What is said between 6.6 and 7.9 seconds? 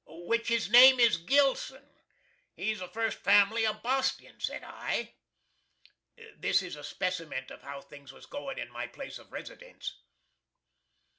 is a speciment of how